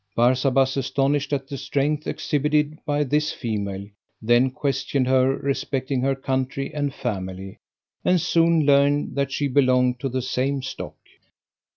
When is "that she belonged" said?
9.15-9.99